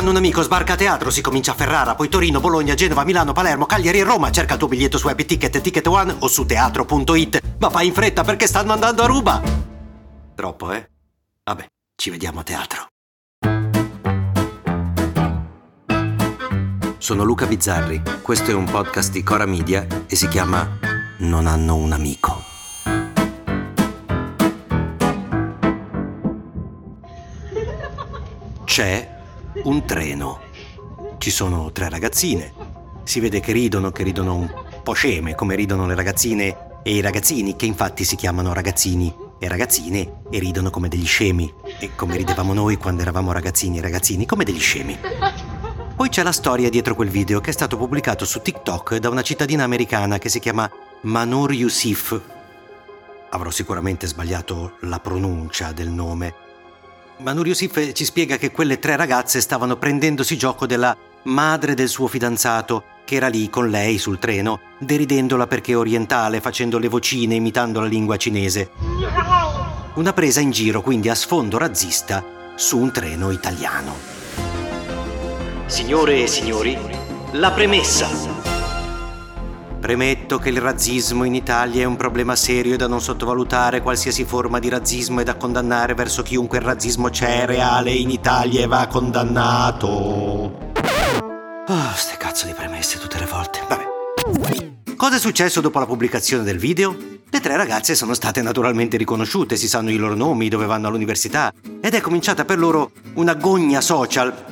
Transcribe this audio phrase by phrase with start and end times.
[0.00, 3.32] hanno un amico sbarca a teatro, si comincia a Ferrara, poi Torino, Bologna, Genova, Milano,
[3.32, 4.30] Palermo, Cagliari e Roma.
[4.30, 7.40] Cerca il tuo biglietto su Happy Ticket, Ticket One o su teatro.it.
[7.58, 9.42] Ma fai in fretta perché stanno andando a ruba!
[10.34, 10.88] Troppo, eh?
[11.44, 12.86] Vabbè, ci vediamo a teatro.
[16.96, 20.78] Sono Luca Bizzarri, questo è un podcast di Cora Media e si chiama
[21.18, 22.42] Non hanno un amico.
[28.64, 29.19] C'è
[29.64, 30.40] un treno.
[31.18, 32.52] Ci sono tre ragazzine.
[33.04, 34.50] Si vede che ridono, che ridono un
[34.82, 39.48] po' sceme, come ridono le ragazzine e i ragazzini, che infatti si chiamano ragazzini e
[39.48, 41.52] ragazzine e ridono come degli scemi.
[41.78, 44.98] E come ridevamo noi quando eravamo ragazzini e ragazzini, come degli scemi.
[45.96, 49.22] Poi c'è la storia dietro quel video che è stato pubblicato su TikTok da una
[49.22, 50.70] cittadina americana che si chiama
[51.02, 52.18] Manur Yusuf.
[53.30, 56.34] Avrò sicuramente sbagliato la pronuncia del nome,
[57.20, 62.06] Manur Yusuf ci spiega che quelle tre ragazze stavano prendendosi gioco della madre del suo
[62.06, 67.80] fidanzato, che era lì con lei sul treno, deridendola perché orientale, facendo le vocine imitando
[67.80, 68.70] la lingua cinese.
[69.94, 73.94] Una presa in giro quindi a sfondo razzista su un treno italiano.
[75.66, 76.78] Signore e signori,
[77.32, 78.49] la premessa.
[79.80, 84.24] Premetto che il razzismo in Italia è un problema serio e da non sottovalutare qualsiasi
[84.24, 88.66] forma di razzismo è da condannare verso chiunque il razzismo c'è reale in Italia e
[88.66, 89.88] va condannato.
[91.66, 93.60] Oh, ste cazzo di premesse tutte le volte.
[93.66, 93.88] Vabbè.
[94.96, 96.94] Cosa è successo dopo la pubblicazione del video?
[97.30, 101.50] Le tre ragazze sono state naturalmente riconosciute, si sanno i loro nomi, dove vanno all'università
[101.80, 104.49] ed è cominciata per loro una gogna social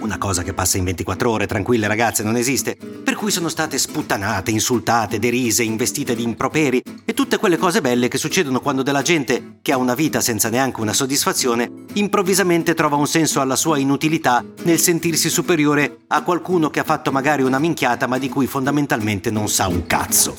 [0.00, 2.76] una cosa che passa in 24 ore, tranquille ragazze, non esiste.
[2.76, 8.08] Per cui sono state sputtanate, insultate, derise, investite di improperi e tutte quelle cose belle
[8.08, 12.96] che succedono quando della gente che ha una vita senza neanche una soddisfazione improvvisamente trova
[12.96, 17.58] un senso alla sua inutilità nel sentirsi superiore a qualcuno che ha fatto magari una
[17.58, 20.36] minchiata ma di cui fondamentalmente non sa un cazzo.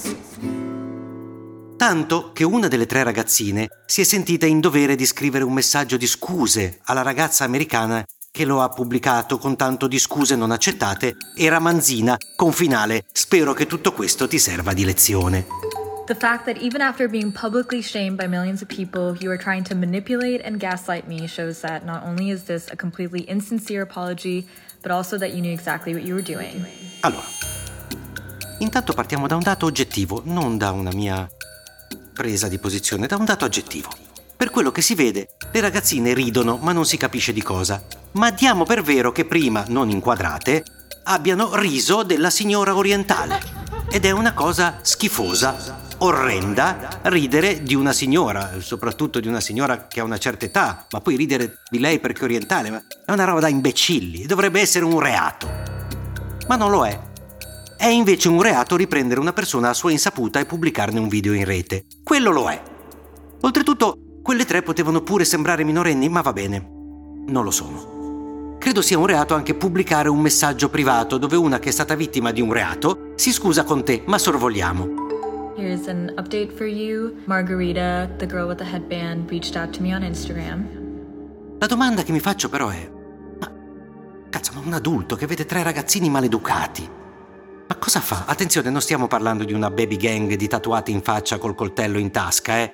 [1.79, 5.95] Tanto che una delle tre ragazzine si è sentita in dovere di scrivere un messaggio
[5.95, 11.15] di scuse alla ragazza americana che lo ha pubblicato con tanto di scuse non accettate
[11.35, 15.45] e ramanzina con finale spero che tutto questo ti serva di lezione.
[16.05, 19.63] The fact that even after being publicly shamed by millions of people, you are trying
[19.67, 24.47] to manipulate and gaslight me shows that not only is this a completely insincere apology,
[24.81, 26.65] but also that you knew exactly what you were doing.
[27.01, 27.27] Allora,
[28.57, 31.29] intanto partiamo da un dato oggettivo, non da una mia
[32.11, 33.89] presa di posizione, da un dato oggettivo.
[34.35, 37.79] Per quello che si vede, le ragazzine ridono, ma non si capisce di cosa.
[38.11, 40.63] Ma diamo per vero che prima, non inquadrate,
[41.03, 43.39] abbiano riso della signora orientale.
[43.91, 49.99] Ed è una cosa schifosa, orrenda, ridere di una signora, soprattutto di una signora che
[49.99, 53.47] ha una certa età, ma poi ridere di lei perché orientale, è una roba da
[53.47, 55.47] imbecilli, dovrebbe essere un reato.
[56.47, 56.99] Ma non lo è.
[57.77, 61.45] È invece un reato riprendere una persona a sua insaputa e pubblicarne un video in
[61.45, 61.85] rete.
[62.03, 62.61] Quello lo è.
[63.41, 66.57] Oltretutto, quelle tre potevano pure sembrare minorenni, ma va bene.
[67.27, 67.98] Non lo sono.
[68.59, 72.31] Credo sia un reato anche pubblicare un messaggio privato dove una che è stata vittima
[72.31, 75.53] di un reato si scusa con te, ma sorvoliamo.
[75.55, 77.15] Here's an update for you.
[77.23, 80.67] Margarita, the girl with the headband, reached out to me on Instagram.
[81.57, 82.91] La domanda che mi faccio però è:
[83.39, 83.49] ma
[84.29, 86.89] cazzo, ma un adulto che vede tre ragazzini maleducati.
[87.65, 88.25] Ma cosa fa?
[88.27, 92.11] Attenzione, non stiamo parlando di una baby gang di tatuati in faccia col coltello in
[92.11, 92.73] tasca, eh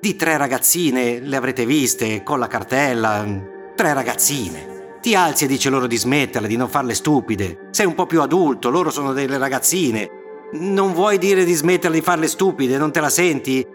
[0.00, 3.26] di tre ragazzine, le avrete viste, con la cartella,
[3.74, 4.77] tre ragazzine.
[5.08, 7.68] Ti alzi e dici loro di smetterla, di non farle stupide.
[7.70, 10.06] Sei un po' più adulto, loro sono delle ragazzine.
[10.52, 13.66] Non vuoi dire di smetterla di farle stupide, non te la senti?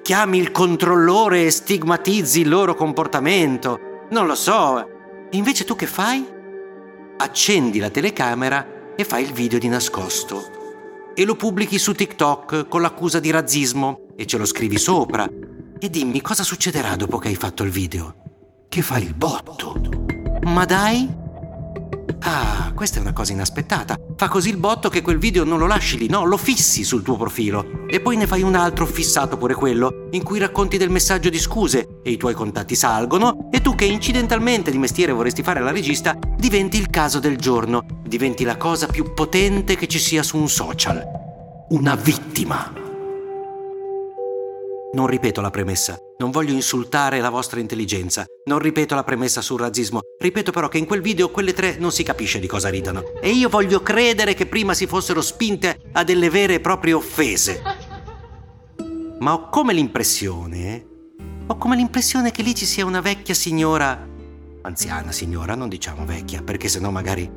[0.00, 4.06] Chiami il controllore e stigmatizzi il loro comportamento.
[4.08, 4.88] Non lo so.
[5.32, 6.26] Invece tu che fai?
[7.18, 12.80] Accendi la telecamera e fai il video di nascosto e lo pubblichi su TikTok con
[12.80, 15.28] l'accusa di razzismo e ce lo scrivi sopra.
[15.78, 18.27] E dimmi cosa succederà dopo che hai fatto il video.
[18.68, 19.80] Che fai il botto.
[20.44, 21.08] Ma dai?
[22.20, 23.96] Ah, questa è una cosa inaspettata.
[24.14, 27.02] Fa così il botto che quel video non lo lasci lì, no, lo fissi sul
[27.02, 27.86] tuo profilo.
[27.88, 31.38] E poi ne fai un altro fissato pure quello, in cui racconti del messaggio di
[31.38, 35.70] scuse e i tuoi contatti salgono e tu che incidentalmente di mestiere vorresti fare la
[35.70, 40.36] regista, diventi il caso del giorno, diventi la cosa più potente che ci sia su
[40.36, 41.02] un social.
[41.70, 42.72] Una vittima.
[44.92, 49.60] Non ripeto la premessa, non voglio insultare la vostra intelligenza, non ripeto la premessa sul
[49.60, 53.04] razzismo, ripeto però che in quel video quelle tre non si capisce di cosa ridano.
[53.20, 57.62] E io voglio credere che prima si fossero spinte a delle vere e proprie offese.
[59.20, 60.86] Ma ho come l'impressione,
[61.46, 64.06] ho come l'impressione che lì ci sia una vecchia signora
[64.62, 67.30] anziana signora, non diciamo vecchia, perché sennò magari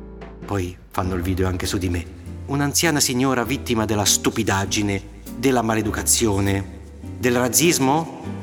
[0.44, 2.04] poi fanno il video anche su di me.
[2.46, 6.80] Un'anziana signora vittima della stupidaggine, della maleducazione,
[7.16, 8.41] del razzismo?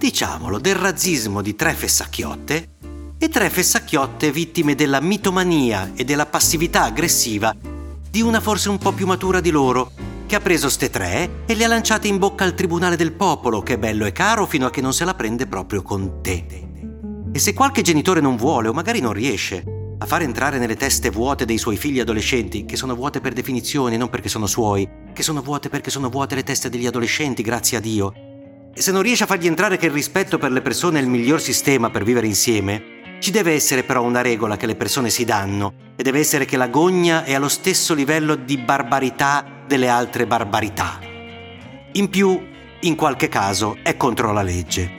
[0.00, 2.68] Diciamolo, del razzismo di tre fessacchiotte
[3.18, 7.54] e tre fessacchiotte vittime della mitomania e della passività aggressiva
[8.08, 9.90] di una forse un po' più matura di loro,
[10.24, 13.60] che ha preso ste tre e le ha lanciate in bocca al tribunale del popolo,
[13.62, 16.46] che è bello e caro fino a che non se la prende proprio con te.
[17.30, 19.62] E se qualche genitore non vuole o magari non riesce
[19.98, 23.98] a far entrare nelle teste vuote dei suoi figli adolescenti, che sono vuote per definizione,
[23.98, 27.76] non perché sono suoi, che sono vuote perché sono vuote le teste degli adolescenti, grazie
[27.76, 28.29] a Dio,
[28.72, 31.40] se non riesce a fargli entrare che il rispetto per le persone è il miglior
[31.40, 35.74] sistema per vivere insieme, ci deve essere però una regola che le persone si danno
[35.96, 40.98] e deve essere che la gogna è allo stesso livello di barbarità delle altre barbarità.
[41.92, 42.40] In più,
[42.80, 44.90] in qualche caso, è contro la legge.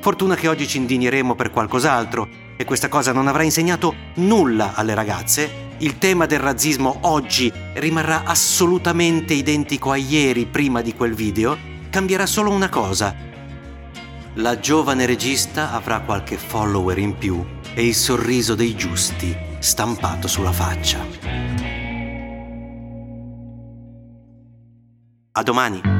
[0.00, 4.94] Fortuna che oggi ci indigneremo per qualcos'altro e questa cosa non avrà insegnato nulla alle
[4.94, 5.68] ragazze.
[5.78, 11.56] Il tema del razzismo oggi rimarrà assolutamente identico a ieri prima di quel video,
[11.90, 13.14] cambierà solo una cosa.
[14.34, 17.44] La giovane regista avrà qualche follower in più
[17.74, 21.04] e il sorriso dei giusti stampato sulla faccia.
[25.32, 25.99] A domani!